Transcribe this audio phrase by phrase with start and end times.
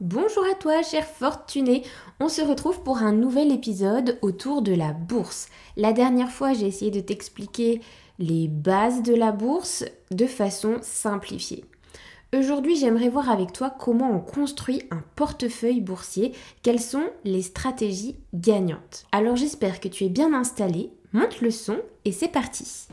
[0.00, 1.82] Bonjour à toi, cher fortuné.
[2.20, 5.48] On se retrouve pour un nouvel épisode autour de la bourse.
[5.76, 7.82] La dernière fois, j'ai essayé de t'expliquer
[8.18, 11.66] les bases de la bourse de façon simplifiée.
[12.34, 18.16] Aujourd'hui, j'aimerais voir avec toi comment on construit un portefeuille boursier, quelles sont les stratégies
[18.32, 19.04] gagnantes.
[19.12, 21.76] Alors j'espère que tu es bien installé, monte le son
[22.06, 22.88] et c'est parti.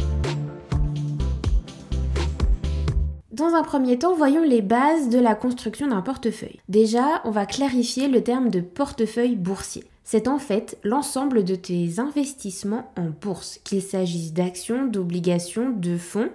[3.38, 6.60] Dans un premier temps, voyons les bases de la construction d'un portefeuille.
[6.70, 9.84] Déjà, on va clarifier le terme de portefeuille boursier.
[10.04, 16.32] C'est en fait l'ensemble de tes investissements en bourse, qu'il s'agisse d'actions, d'obligations, de fonds.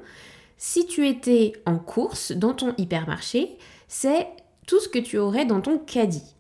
[0.59, 3.59] Si tu étais en course dans ton hypermarché,
[3.89, 4.29] c'est
[4.69, 6.37] tout ce que tu aurais dans ton caddie.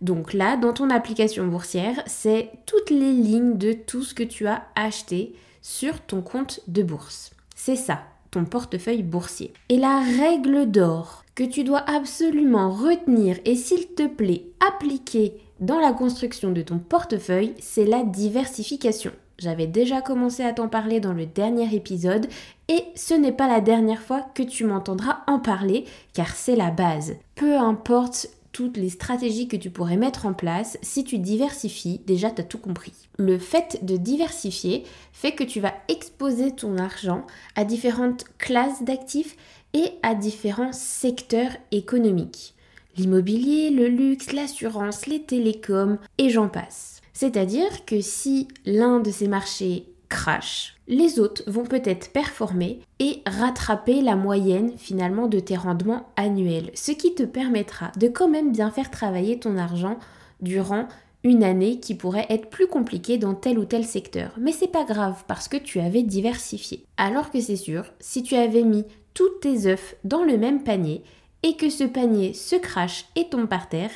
[0.00, 4.48] Donc là, dans ton application boursière, c'est toutes les lignes de tout ce que tu
[4.48, 7.30] as acheté sur ton compte de bourse.
[7.54, 8.00] C'est ça,
[8.30, 9.52] ton portefeuille boursier.
[9.68, 15.78] Et la règle d'or que tu dois absolument retenir et s'il te plaît appliquer dans
[15.78, 19.12] la construction de ton portefeuille, c'est la diversification.
[19.38, 22.26] J'avais déjà commencé à t'en parler dans le dernier épisode
[22.68, 26.70] et ce n'est pas la dernière fois que tu m'entendras en parler car c'est la
[26.70, 27.16] base.
[27.36, 32.30] Peu importe toutes les stratégies que tu pourrais mettre en place, si tu diversifies, déjà
[32.30, 32.92] tu as tout compris.
[33.18, 39.36] Le fait de diversifier fait que tu vas exposer ton argent à différentes classes d'actifs
[39.74, 42.54] et à différents secteurs économiques.
[42.96, 47.00] L'immobilier, le luxe, l'assurance, les télécoms et j'en passe.
[47.12, 54.02] C'est-à-dire que si l'un de ces marchés crash, les autres vont peut-être performer et rattraper
[54.02, 58.70] la moyenne finalement de tes rendements annuels, ce qui te permettra de quand même bien
[58.70, 59.98] faire travailler ton argent
[60.42, 60.88] durant
[61.22, 64.32] une année qui pourrait être plus compliquée dans tel ou tel secteur.
[64.38, 66.84] Mais c'est pas grave parce que tu avais diversifié.
[66.96, 68.84] Alors que c'est sûr, si tu avais mis
[69.14, 71.02] tous tes œufs dans le même panier
[71.42, 73.90] et que ce panier se crache et tombe par terre,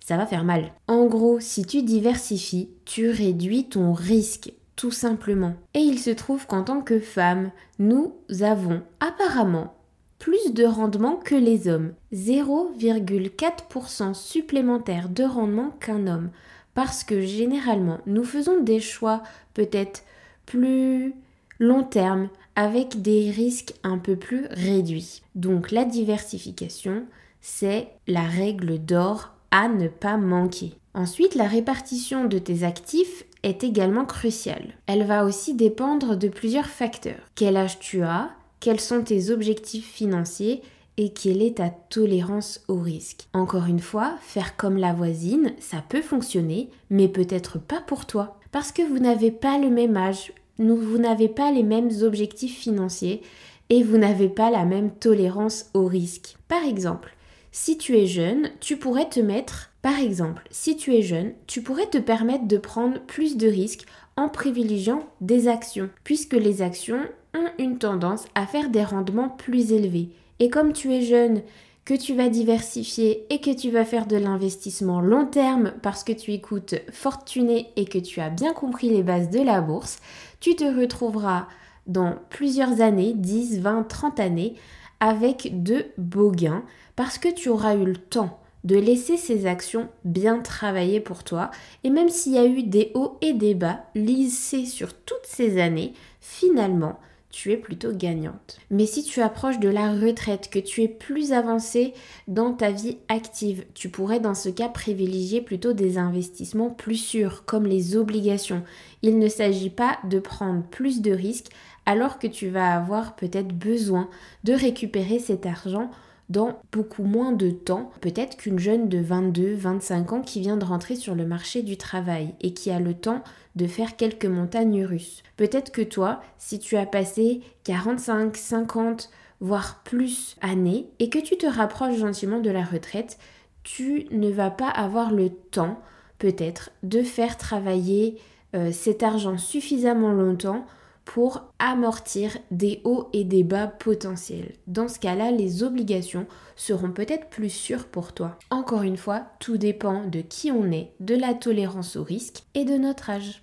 [0.00, 0.72] ça va faire mal.
[0.88, 4.52] En gros, si tu diversifies, tu réduis ton risque
[4.90, 5.54] simplement.
[5.74, 9.74] Et il se trouve qu'en tant que femme, nous avons apparemment
[10.18, 11.92] plus de rendement que les hommes.
[12.12, 16.30] 0,4% supplémentaire de rendement qu'un homme.
[16.74, 19.22] Parce que généralement, nous faisons des choix
[19.52, 20.04] peut-être
[20.46, 21.14] plus
[21.58, 25.22] long terme avec des risques un peu plus réduits.
[25.34, 27.04] Donc la diversification,
[27.40, 30.74] c'est la règle d'or à ne pas manquer.
[30.94, 34.74] Ensuite, la répartition de tes actifs est également cruciale.
[34.86, 37.30] Elle va aussi dépendre de plusieurs facteurs.
[37.34, 38.30] Quel âge tu as,
[38.60, 40.62] quels sont tes objectifs financiers
[40.98, 43.26] et quelle est ta tolérance au risque.
[43.32, 48.38] Encore une fois, faire comme la voisine, ça peut fonctionner, mais peut-être pas pour toi.
[48.50, 53.22] Parce que vous n'avez pas le même âge, vous n'avez pas les mêmes objectifs financiers
[53.70, 56.36] et vous n'avez pas la même tolérance au risque.
[56.46, 57.16] Par exemple,
[57.50, 61.60] si tu es jeune, tu pourrais te mettre par exemple, si tu es jeune, tu
[61.60, 63.84] pourrais te permettre de prendre plus de risques
[64.16, 67.00] en privilégiant des actions, puisque les actions
[67.34, 70.10] ont une tendance à faire des rendements plus élevés.
[70.38, 71.42] Et comme tu es jeune,
[71.84, 76.12] que tu vas diversifier et que tu vas faire de l'investissement long terme parce que
[76.12, 79.98] tu écoutes Fortuné et que tu as bien compris les bases de la bourse,
[80.38, 81.48] tu te retrouveras
[81.88, 84.54] dans plusieurs années, 10, 20, 30 années,
[85.00, 86.62] avec de beaux gains
[86.94, 91.50] parce que tu auras eu le temps de laisser ces actions bien travailler pour toi.
[91.84, 95.60] Et même s'il y a eu des hauts et des bas lissés sur toutes ces
[95.60, 96.98] années, finalement,
[97.32, 98.58] tu es plutôt gagnante.
[98.70, 101.94] Mais si tu approches de la retraite, que tu es plus avancé
[102.28, 107.44] dans ta vie active, tu pourrais dans ce cas privilégier plutôt des investissements plus sûrs,
[107.46, 108.62] comme les obligations.
[109.00, 111.50] Il ne s'agit pas de prendre plus de risques
[111.86, 114.08] alors que tu vas avoir peut-être besoin
[114.44, 115.90] de récupérer cet argent
[116.28, 120.64] dans beaucoup moins de temps, peut-être qu'une jeune de 22, 25 ans qui vient de
[120.64, 123.22] rentrer sur le marché du travail et qui a le temps
[123.56, 125.22] de faire quelques montagnes russes.
[125.36, 129.10] Peut-être que toi, si tu as passé 45, 50,
[129.40, 133.18] voire plus années et que tu te rapproches gentiment de la retraite,
[133.62, 135.80] tu ne vas pas avoir le temps,
[136.18, 138.18] peut-être, de faire travailler
[138.54, 140.64] euh, cet argent suffisamment longtemps
[141.04, 144.54] pour amortir des hauts et des bas potentiels.
[144.66, 146.26] Dans ce cas-là, les obligations
[146.56, 148.38] seront peut-être plus sûres pour toi.
[148.50, 152.64] Encore une fois, tout dépend de qui on est, de la tolérance au risque et
[152.64, 153.42] de notre âge.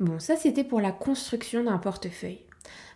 [0.00, 2.40] Bon, ça c'était pour la construction d'un portefeuille.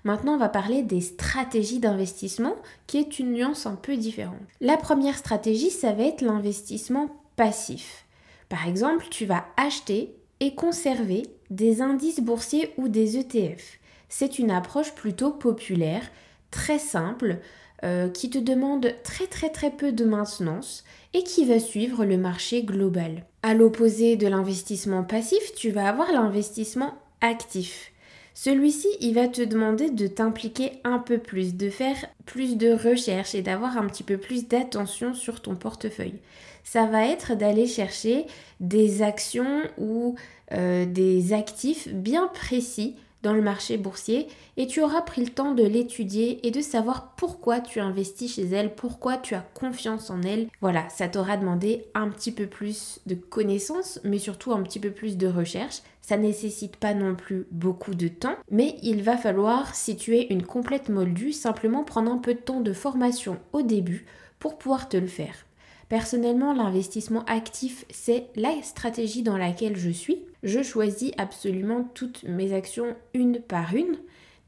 [0.05, 2.55] Maintenant, on va parler des stratégies d'investissement,
[2.87, 4.37] qui est une nuance un peu différente.
[4.61, 8.05] La première stratégie, ça va être l'investissement passif.
[8.49, 13.79] Par exemple, tu vas acheter et conserver des indices boursiers ou des ETF.
[14.09, 16.03] C'est une approche plutôt populaire,
[16.51, 17.39] très simple,
[17.85, 20.83] euh, qui te demande très très très peu de maintenance
[21.15, 23.25] et qui va suivre le marché global.
[23.43, 27.93] À l'opposé de l'investissement passif, tu vas avoir l'investissement actif.
[28.41, 33.35] Celui-ci, il va te demander de t'impliquer un peu plus, de faire plus de recherches
[33.35, 36.21] et d'avoir un petit peu plus d'attention sur ton portefeuille.
[36.63, 38.27] Ça va être d'aller chercher
[38.61, 40.15] des actions ou
[40.53, 45.55] euh, des actifs bien précis dans le marché boursier et tu auras pris le temps
[45.55, 50.23] de l'étudier et de savoir pourquoi tu investis chez elle, pourquoi tu as confiance en
[50.23, 50.49] elle.
[50.61, 54.91] Voilà, ça t'aura demandé un petit peu plus de connaissances, mais surtout un petit peu
[54.91, 55.83] plus de recherche.
[56.01, 60.29] Ça nécessite pas non plus beaucoup de temps, mais il va falloir, si tu es
[60.31, 64.07] une complète moldue, simplement prendre un peu de temps de formation au début
[64.39, 65.48] pour pouvoir te le faire.
[65.89, 70.19] Personnellement, l'investissement actif, c'est la stratégie dans laquelle je suis.
[70.43, 73.97] Je choisis absolument toutes mes actions une par une.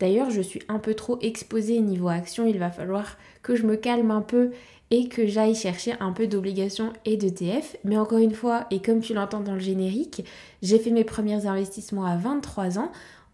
[0.00, 2.46] D'ailleurs, je suis un peu trop exposée niveau action.
[2.46, 4.50] Il va falloir que je me calme un peu
[4.90, 7.76] et que j'aille chercher un peu d'obligations et d'ETF.
[7.84, 10.24] Mais encore une fois, et comme tu l'entends dans le générique,
[10.62, 12.90] j'ai fait mes premiers investissements à 23 ans.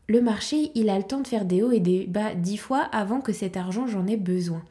[0.08, 2.80] Le marché, il a le temps de faire des hauts et des bas 10 fois
[2.92, 4.62] avant que cet argent, j'en ai besoin.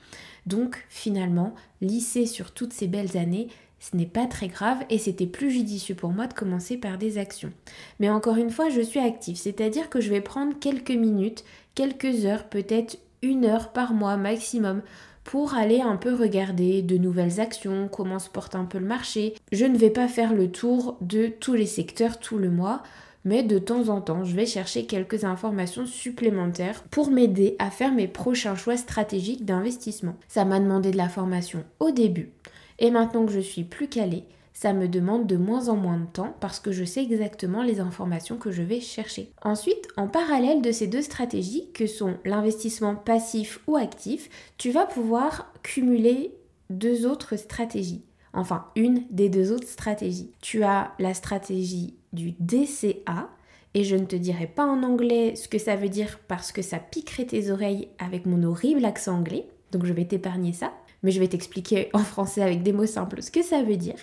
[0.45, 3.47] Donc finalement, lisser sur toutes ces belles années,
[3.79, 7.17] ce n'est pas très grave et c'était plus judicieux pour moi de commencer par des
[7.17, 7.51] actions.
[7.99, 11.43] Mais encore une fois, je suis active, c'est-à-dire que je vais prendre quelques minutes,
[11.75, 14.81] quelques heures, peut-être une heure par mois maximum
[15.23, 19.33] pour aller un peu regarder de nouvelles actions, comment se porte un peu le marché.
[19.51, 22.83] Je ne vais pas faire le tour de tous les secteurs tout le mois
[23.25, 27.91] mais de temps en temps, je vais chercher quelques informations supplémentaires pour m'aider à faire
[27.91, 30.15] mes prochains choix stratégiques d'investissement.
[30.29, 32.31] Ça m'a demandé de la formation au début,
[32.79, 34.23] et maintenant que je suis plus calée,
[34.53, 37.81] ça me demande de moins en moins de temps parce que je sais exactement les
[37.81, 39.33] informations que je vais chercher.
[39.41, 44.85] Ensuite, en parallèle de ces deux stratégies que sont l'investissement passif ou actif, tu vas
[44.85, 46.33] pouvoir cumuler
[46.69, 48.05] deux autres stratégies.
[48.33, 50.31] Enfin, une des deux autres stratégies.
[50.41, 53.29] Tu as la stratégie du DCA.
[53.75, 56.61] Et je ne te dirai pas en anglais ce que ça veut dire parce que
[56.61, 59.47] ça piquerait tes oreilles avec mon horrible accent anglais.
[59.71, 60.71] Donc je vais t'épargner ça.
[61.03, 63.99] Mais je vais t'expliquer en français avec des mots simples ce que ça veut dire.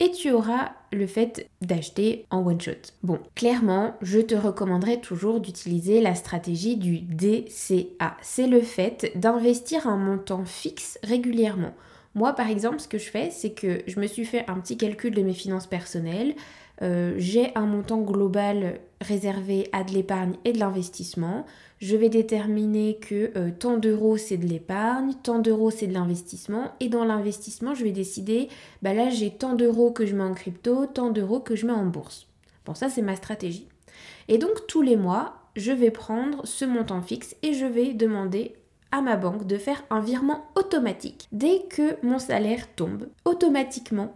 [0.00, 2.72] Et tu auras le fait d'acheter en one shot.
[3.02, 8.16] Bon, clairement, je te recommanderais toujours d'utiliser la stratégie du DCA.
[8.22, 11.74] C'est le fait d'investir un montant fixe régulièrement.
[12.14, 14.78] Moi, par exemple, ce que je fais, c'est que je me suis fait un petit
[14.78, 16.34] calcul de mes finances personnelles.
[16.82, 21.46] Euh, j'ai un montant global réservé à de l'épargne et de l'investissement.
[21.78, 26.72] Je vais déterminer que euh, tant d'euros c'est de l'épargne, tant d'euros c'est de l'investissement.
[26.80, 28.48] Et dans l'investissement, je vais décider,
[28.82, 31.72] bah là j'ai tant d'euros que je mets en crypto, tant d'euros que je mets
[31.72, 32.26] en bourse.
[32.64, 33.68] Bon, ça c'est ma stratégie.
[34.28, 38.54] Et donc tous les mois, je vais prendre ce montant fixe et je vais demander
[38.92, 41.28] à ma banque de faire un virement automatique.
[41.32, 44.14] Dès que mon salaire tombe, automatiquement,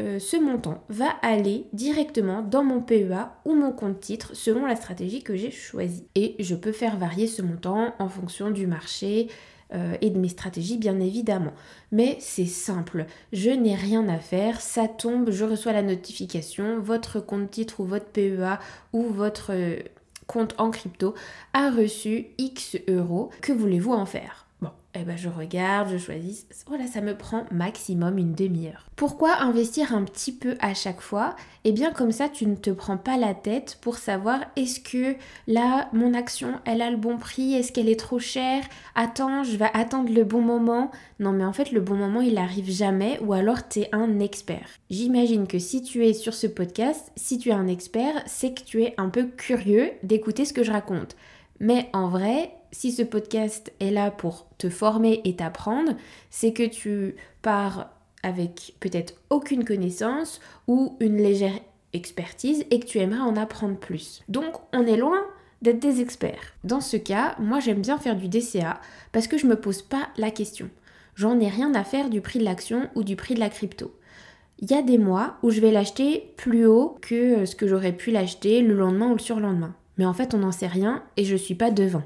[0.00, 4.76] euh, ce montant va aller directement dans mon PEA ou mon compte titre selon la
[4.76, 6.06] stratégie que j'ai choisie.
[6.14, 9.28] Et je peux faire varier ce montant en fonction du marché
[9.74, 11.52] euh, et de mes stratégies bien évidemment.
[11.92, 17.20] Mais c'est simple, je n'ai rien à faire, ça tombe, je reçois la notification, votre
[17.20, 18.58] compte titre ou votre PEA
[18.92, 19.76] ou votre euh,
[20.26, 21.14] compte en crypto
[21.52, 23.30] a reçu X euros.
[23.40, 24.41] Que voulez-vous en faire?
[24.94, 26.46] Eh ben je regarde, je choisis.
[26.66, 28.86] Voilà, ça me prend maximum une demi-heure.
[28.94, 31.34] Pourquoi investir un petit peu à chaque fois?
[31.64, 35.16] Eh bien comme ça, tu ne te prends pas la tête pour savoir est-ce que
[35.46, 37.54] là, mon action, elle a le bon prix?
[37.54, 38.64] Est-ce qu'elle est trop chère?
[38.94, 40.90] Attends, je vais attendre le bon moment.
[41.18, 44.20] Non mais en fait, le bon moment, il arrive jamais ou alors tu es un
[44.20, 44.68] expert.
[44.90, 48.62] J'imagine que si tu es sur ce podcast, si tu es un expert, c'est que
[48.62, 51.16] tu es un peu curieux d'écouter ce que je raconte.
[51.60, 55.92] Mais en vrai, si ce podcast est là pour te former et t'apprendre,
[56.30, 57.90] c'est que tu pars
[58.22, 61.58] avec peut-être aucune connaissance ou une légère
[61.92, 64.22] expertise et que tu aimerais en apprendre plus.
[64.28, 65.22] Donc on est loin
[65.60, 66.54] d'être des experts.
[66.64, 68.80] Dans ce cas, moi j'aime bien faire du DCA
[69.12, 70.70] parce que je me pose pas la question.
[71.14, 73.94] J'en ai rien à faire du prix de l'action ou du prix de la crypto.
[74.60, 77.92] Il y a des mois où je vais l'acheter plus haut que ce que j'aurais
[77.92, 79.74] pu l'acheter le lendemain ou le surlendemain.
[79.98, 82.04] Mais en fait, on n'en sait rien et je suis pas devant.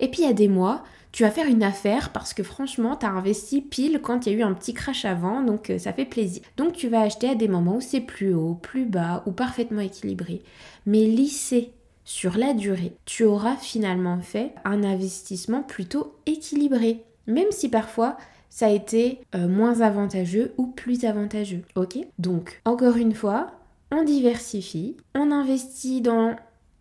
[0.00, 2.96] Et puis il y a des mois, tu vas faire une affaire parce que franchement,
[2.96, 5.78] tu as investi pile quand il y a eu un petit crash avant, donc euh,
[5.78, 6.42] ça fait plaisir.
[6.56, 9.80] Donc tu vas acheter à des moments où c'est plus haut, plus bas ou parfaitement
[9.80, 10.42] équilibré.
[10.84, 11.72] Mais lissé
[12.04, 17.02] sur la durée, tu auras finalement fait un investissement plutôt équilibré.
[17.26, 18.16] Même si parfois
[18.48, 21.62] ça a été euh, moins avantageux ou plus avantageux.
[21.74, 21.98] Ok?
[22.18, 23.52] Donc, encore une fois,
[23.90, 26.36] on diversifie, on investit dans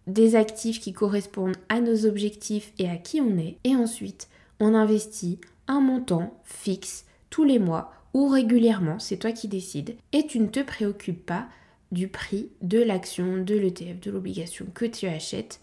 [0.08, 3.58] des actifs qui correspondent à nos objectifs et à qui on est.
[3.64, 4.28] Et ensuite,
[4.60, 9.96] on investit un montant fixe tous les mois ou régulièrement, c'est toi qui décides.
[10.14, 11.48] Et tu ne te préoccupes pas
[11.92, 15.60] du prix de l'action, de l'ETF, de l'obligation que tu achètes.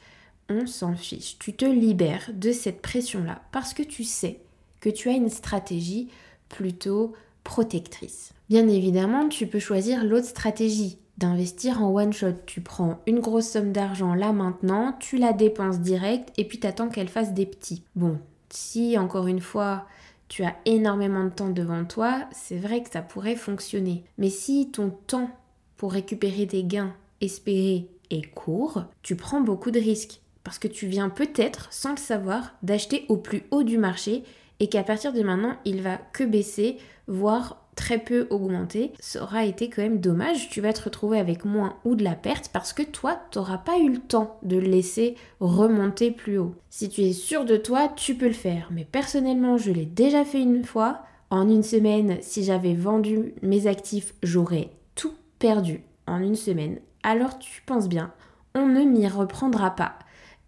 [0.48, 1.38] On s'en fiche.
[1.38, 4.40] Tu te libères de cette pression-là parce que tu sais
[4.80, 6.08] que tu as une stratégie
[6.48, 8.34] plutôt protectrice.
[8.50, 12.34] Bien évidemment, tu peux choisir l'autre stratégie d'investir en one shot.
[12.46, 16.88] Tu prends une grosse somme d'argent là maintenant, tu la dépenses direct et puis t'attends
[16.88, 17.84] qu'elle fasse des petits.
[17.94, 18.18] Bon,
[18.50, 19.86] si encore une fois
[20.28, 24.02] tu as énormément de temps devant toi, c'est vrai que ça pourrait fonctionner.
[24.16, 25.30] Mais si ton temps
[25.76, 30.20] pour récupérer des gains espérés est court, tu prends beaucoup de risques.
[30.44, 34.24] Parce que tu viens peut-être, sans le savoir, d'acheter au plus haut du marché
[34.58, 39.44] et qu'à partir de maintenant, il va que baisser, voire très peu augmenté, ça aura
[39.44, 40.48] été quand même dommage.
[40.50, 43.58] Tu vas te retrouver avec moins ou de la perte parce que toi, tu n'auras
[43.58, 46.54] pas eu le temps de le laisser remonter plus haut.
[46.70, 48.68] Si tu es sûr de toi, tu peux le faire.
[48.70, 51.02] Mais personnellement, je l'ai déjà fait une fois.
[51.30, 56.78] En une semaine, si j'avais vendu mes actifs, j'aurais tout perdu en une semaine.
[57.02, 58.12] Alors tu penses bien,
[58.54, 59.98] on ne m'y reprendra pas.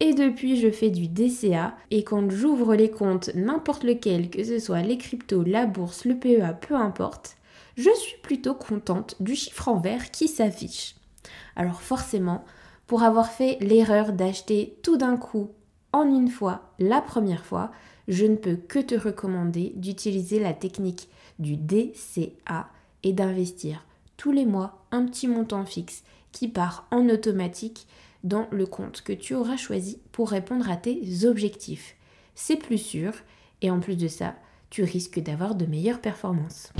[0.04, 1.74] Et depuis, je fais du DCA.
[1.90, 6.14] Et quand j'ouvre les comptes, n'importe lequel, que ce soit les cryptos, la bourse, le
[6.14, 7.38] PEA, peu importe,
[7.78, 10.96] je suis plutôt contente du chiffre en vert qui s'affiche.
[11.56, 12.44] Alors forcément,
[12.86, 15.52] pour avoir fait l'erreur d'acheter tout d'un coup,
[15.94, 17.70] en une fois, la première fois,
[18.06, 21.08] je ne peux que te recommander d'utiliser la technique
[21.38, 22.68] du DCA
[23.04, 23.86] et d'investir
[24.18, 27.86] tous les mois un petit montant fixe qui part en automatique
[28.24, 31.94] dans le compte que tu auras choisi pour répondre à tes objectifs.
[32.34, 33.12] C'est plus sûr
[33.62, 34.34] et en plus de ça,
[34.70, 36.72] tu risques d'avoir de meilleures performances.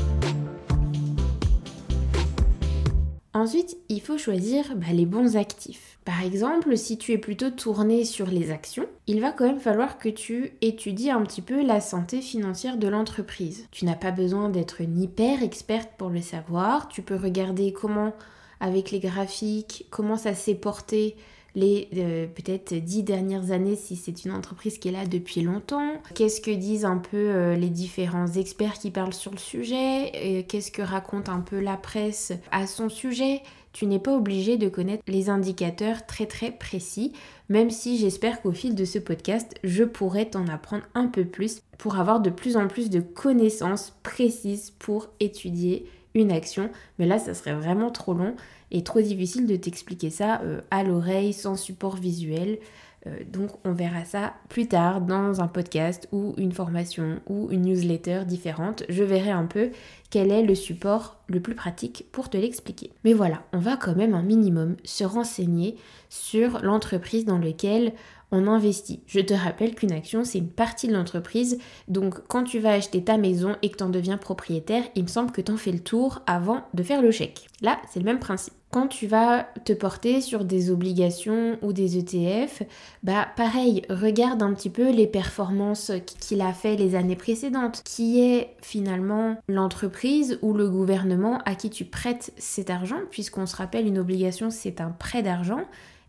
[3.36, 5.98] Ensuite, il faut choisir bah, les bons actifs.
[6.04, 9.98] Par exemple, si tu es plutôt tourné sur les actions, il va quand même falloir
[9.98, 13.66] que tu étudies un petit peu la santé financière de l'entreprise.
[13.72, 16.86] Tu n'as pas besoin d'être une hyper experte pour le savoir.
[16.86, 18.12] Tu peux regarder comment,
[18.60, 21.16] avec les graphiques, comment ça s'est porté
[21.54, 25.92] les euh, peut-être dix dernières années si c'est une entreprise qui est là depuis longtemps.
[26.14, 30.44] Qu'est-ce que disent un peu euh, les différents experts qui parlent sur le sujet?
[30.49, 33.42] Qu'est-ce que raconte un peu la presse à son sujet?
[33.73, 37.12] Tu n'es pas obligé de connaître les indicateurs très très précis,
[37.49, 41.61] même si j'espère qu'au fil de ce podcast, je pourrai t'en apprendre un peu plus
[41.76, 46.70] pour avoir de plus en plus de connaissances précises pour étudier une action.
[47.00, 48.37] Mais là, ça serait vraiment trop long
[48.74, 52.58] et trop difficile de t'expliquer ça euh, à l'oreille sans support visuel.
[53.06, 57.62] Euh, donc on verra ça plus tard dans un podcast ou une formation ou une
[57.62, 58.82] newsletter différente.
[58.88, 59.70] Je verrai un peu
[60.10, 62.90] quel est le support le plus pratique pour te l'expliquer.
[63.04, 65.76] Mais voilà, on va quand même un minimum se renseigner
[66.08, 67.92] sur l'entreprise dans laquelle
[68.32, 69.00] on investit.
[69.06, 71.58] Je te rappelle qu'une action, c'est une partie de l'entreprise.
[71.86, 75.08] Donc, quand tu vas acheter ta maison et que tu en deviens propriétaire, il me
[75.08, 77.46] semble que tu en fais le tour avant de faire le chèque.
[77.60, 78.54] Là, c'est le même principe.
[78.74, 82.64] Quand tu vas te porter sur des obligations ou des ETF,
[83.04, 87.84] bah pareil, regarde un petit peu les performances qu'il a fait les années précédentes.
[87.84, 93.54] Qui est finalement l'entreprise ou le gouvernement à qui tu prêtes cet argent, puisqu'on se
[93.54, 95.60] rappelle, une obligation, c'est un prêt d'argent.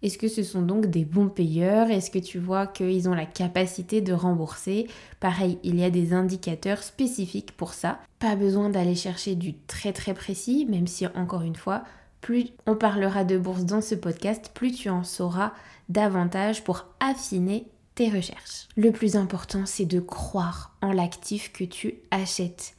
[0.01, 1.91] Est-ce que ce sont donc des bons payeurs?
[1.91, 4.87] Est-ce que tu vois qu'ils ont la capacité de rembourser?
[5.19, 7.99] Pareil, il y a des indicateurs spécifiques pour ça.
[8.17, 11.83] Pas besoin d'aller chercher du très très précis, même si encore une fois,
[12.25, 15.53] plus on parlera de bourse dans ce podcast, plus tu en sauras
[15.89, 18.67] davantage pour affiner tes recherches.
[18.75, 22.74] Le plus important, c'est de croire en l'actif que tu achètes.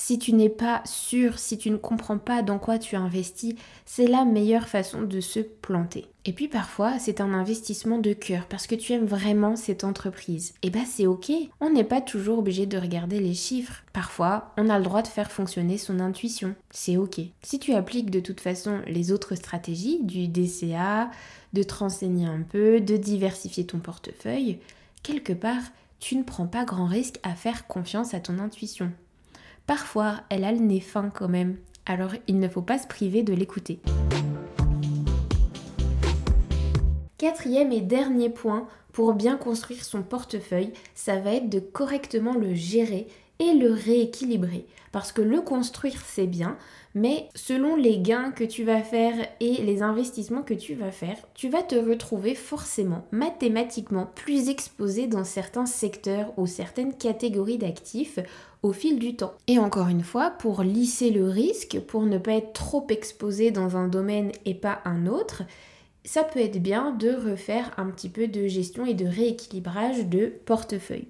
[0.00, 4.06] Si tu n'es pas sûr, si tu ne comprends pas dans quoi tu investis, c'est
[4.06, 6.06] la meilleure façon de se planter.
[6.24, 10.54] Et puis parfois, c'est un investissement de cœur parce que tu aimes vraiment cette entreprise.
[10.62, 13.82] Et bah c'est ok, on n'est pas toujours obligé de regarder les chiffres.
[13.92, 16.54] Parfois, on a le droit de faire fonctionner son intuition.
[16.70, 17.20] C'est ok.
[17.42, 21.10] Si tu appliques de toute façon les autres stratégies du DCA,
[21.54, 24.60] de te renseigner un peu, de diversifier ton portefeuille,
[25.02, 25.64] quelque part,
[25.98, 28.92] tu ne prends pas grand risque à faire confiance à ton intuition.
[29.68, 31.58] Parfois, elle a le nez fin quand même.
[31.84, 33.80] alors il ne faut pas se priver de l'écouter.
[37.18, 42.54] Quatrième et dernier point pour bien construire son portefeuille, ça va être de correctement le
[42.54, 43.08] gérer
[43.40, 44.64] et le rééquilibrer.
[44.90, 46.56] Parce que le construire, c'est bien,
[46.98, 51.16] mais selon les gains que tu vas faire et les investissements que tu vas faire,
[51.34, 58.18] tu vas te retrouver forcément mathématiquement plus exposé dans certains secteurs ou certaines catégories d'actifs
[58.64, 59.34] au fil du temps.
[59.46, 63.76] Et encore une fois, pour lisser le risque, pour ne pas être trop exposé dans
[63.76, 65.44] un domaine et pas un autre,
[66.04, 70.32] ça peut être bien de refaire un petit peu de gestion et de rééquilibrage de
[70.46, 71.06] portefeuille.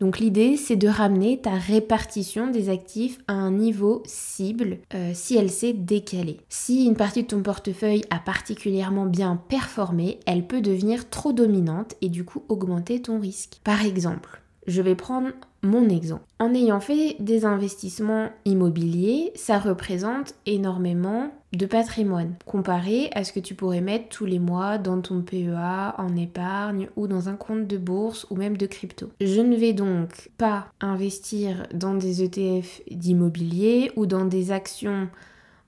[0.00, 5.36] Donc l'idée, c'est de ramener ta répartition des actifs à un niveau cible euh, si
[5.36, 6.40] elle s'est décalée.
[6.48, 11.94] Si une partie de ton portefeuille a particulièrement bien performé, elle peut devenir trop dominante
[12.00, 13.60] et du coup augmenter ton risque.
[13.64, 15.30] Par exemple, je vais prendre
[15.62, 16.24] mon exemple.
[16.38, 23.40] En ayant fait des investissements immobiliers, ça représente énormément de patrimoine comparé à ce que
[23.40, 27.66] tu pourrais mettre tous les mois dans ton PEA, en épargne ou dans un compte
[27.66, 29.10] de bourse ou même de crypto.
[29.20, 35.08] Je ne vais donc pas investir dans des ETF d'immobilier ou dans des actions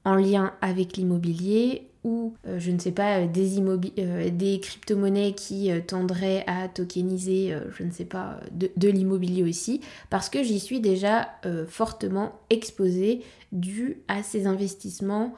[0.04, 3.60] en lien avec l'immobilier ou euh, je ne sais pas des,
[3.98, 9.42] euh, des crypto-monnaies qui euh, tendraient à tokeniser je ne sais pas de, de l'immobilier
[9.42, 11.28] aussi parce que j'y suis déjà
[11.68, 13.22] fortement exposée
[13.52, 15.34] dû à ces investissements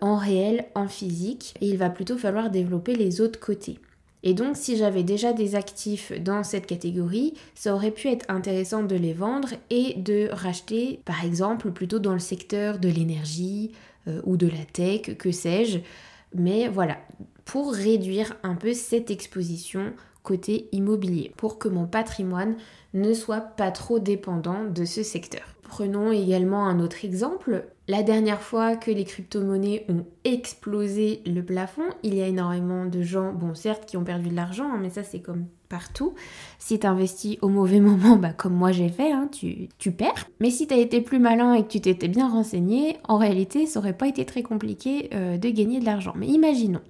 [0.00, 3.78] en réel, en physique il va plutôt falloir développer les autres côtés.
[4.22, 8.82] Et donc si j'avais déjà des actifs dans cette catégorie, ça aurait pu être intéressant
[8.82, 13.72] de les vendre et de racheter par exemple plutôt dans le secteur de l'énergie,
[14.06, 15.78] euh, ou de la tech, que sais-je.
[16.34, 16.98] Mais voilà,
[17.46, 22.56] pour réduire un peu cette exposition côté immobilier, pour que mon patrimoine
[22.92, 25.53] ne soit pas trop dépendant de ce secteur.
[25.64, 27.64] Prenons également un autre exemple.
[27.88, 33.02] La dernière fois que les crypto-monnaies ont explosé le plafond, il y a énormément de
[33.02, 36.14] gens, bon certes, qui ont perdu de l'argent, hein, mais ça c'est comme partout.
[36.58, 40.28] Si tu investis au mauvais moment, bah, comme moi j'ai fait, hein, tu, perds.
[40.40, 43.66] Mais si tu as été plus malin et que tu t'étais bien renseigné, en réalité,
[43.66, 46.14] ça aurait pas été très compliqué euh, de gagner de l'argent.
[46.16, 46.82] Mais imaginons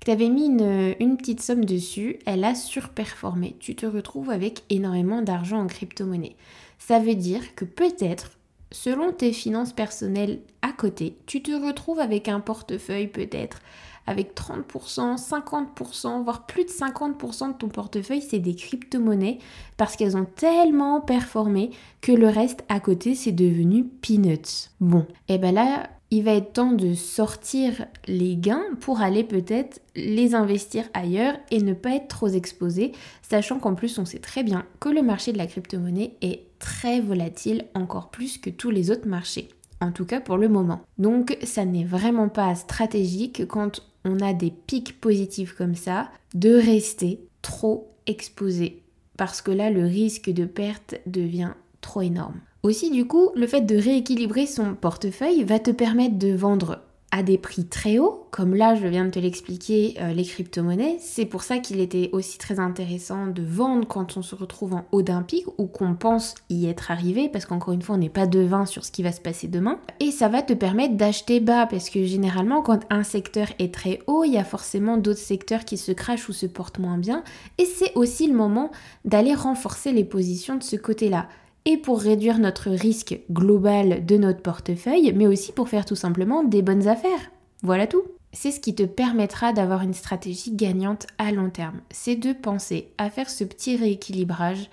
[0.00, 3.56] que tu avais mis une, petite somme dessus, elle a surperformé.
[3.60, 6.36] Tu te retrouves avec énormément d'argent en crypto-monnaie.
[6.78, 8.38] Ça veut dire que peut-être,
[8.72, 13.60] selon tes finances personnelles à côté, tu te retrouves avec un portefeuille peut-être
[14.06, 19.38] avec 30%, 50%, voire plus de 50% de ton portefeuille, c'est des crypto-monnaies
[19.76, 24.70] parce qu'elles ont tellement performé que le reste à côté, c'est devenu peanuts.
[24.80, 29.80] Bon, et ben là, il va être temps de sortir les gains pour aller peut-être
[29.94, 32.92] les investir ailleurs et ne pas être trop exposé,
[33.22, 37.00] sachant qu'en plus on sait très bien que le marché de la crypto-monnaie est très
[37.00, 39.48] volatile, encore plus que tous les autres marchés.
[39.80, 40.82] En tout cas pour le moment.
[40.98, 46.54] Donc ça n'est vraiment pas stratégique quand on a des pics positifs comme ça de
[46.54, 48.82] rester trop exposé.
[49.16, 52.40] Parce que là le risque de perte devient trop énorme.
[52.62, 56.80] Aussi, du coup, le fait de rééquilibrer son portefeuille va te permettre de vendre
[57.12, 60.98] à des prix très hauts, comme là je viens de te l'expliquer, euh, les crypto-monnaies.
[61.00, 64.84] C'est pour ça qu'il était aussi très intéressant de vendre quand on se retrouve en
[64.92, 68.08] haut d'un pic ou qu'on pense y être arrivé, parce qu'encore une fois on n'est
[68.08, 69.80] pas devin sur ce qui va se passer demain.
[69.98, 74.00] Et ça va te permettre d'acheter bas, parce que généralement quand un secteur est très
[74.06, 77.24] haut, il y a forcément d'autres secteurs qui se crachent ou se portent moins bien.
[77.58, 78.70] Et c'est aussi le moment
[79.04, 81.26] d'aller renforcer les positions de ce côté-là
[81.64, 86.44] et pour réduire notre risque global de notre portefeuille, mais aussi pour faire tout simplement
[86.44, 87.30] des bonnes affaires.
[87.62, 88.02] Voilà tout.
[88.32, 91.80] C'est ce qui te permettra d'avoir une stratégie gagnante à long terme.
[91.90, 94.70] C'est de penser à faire ce petit rééquilibrage,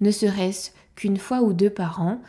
[0.00, 2.20] ne serait-ce qu'une fois ou deux par an,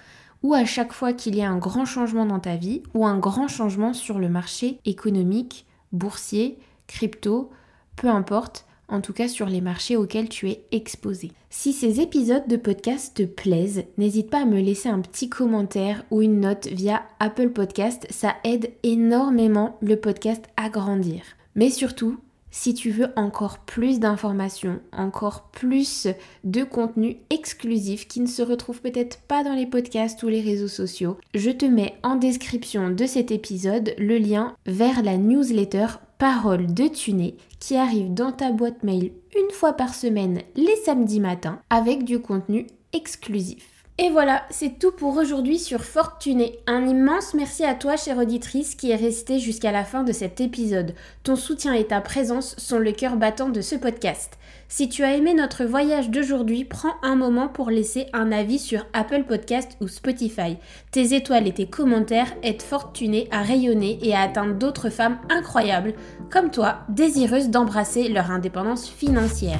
[0.44, 3.20] ou à chaque fois qu'il y a un grand changement dans ta vie ou un
[3.20, 7.52] grand changement sur le marché économique, boursier, crypto,
[7.96, 11.32] peu importe, en tout cas sur les marchés auxquels tu es exposé.
[11.50, 16.04] Si ces épisodes de podcast te plaisent, n'hésite pas à me laisser un petit commentaire
[16.12, 21.22] ou une note via Apple Podcast, ça aide énormément le podcast à grandir.
[21.56, 22.18] Mais surtout,
[22.52, 26.08] si tu veux encore plus d'informations, encore plus
[26.44, 30.68] de contenu exclusif qui ne se retrouve peut-être pas dans les podcasts ou les réseaux
[30.68, 35.88] sociaux, je te mets en description de cet épisode le lien vers la newsletter
[36.22, 41.20] Parole de Tuné qui arrive dans ta boîte mail une fois par semaine les samedis
[41.20, 43.82] matins avec du contenu exclusif.
[43.98, 46.60] Et voilà, c'est tout pour aujourd'hui sur Fortuné.
[46.68, 50.42] Un immense merci à toi, chère auditrice, qui est restée jusqu'à la fin de cet
[50.42, 50.94] épisode.
[51.24, 54.38] Ton soutien et ta présence sont le cœur battant de ce podcast.
[54.74, 58.86] Si tu as aimé notre voyage d'aujourd'hui, prends un moment pour laisser un avis sur
[58.94, 60.56] Apple Podcast ou Spotify.
[60.92, 65.94] Tes étoiles et tes commentaires aident Fortuné à rayonner et à atteindre d'autres femmes incroyables,
[66.30, 69.60] comme toi, désireuses d'embrasser leur indépendance financière.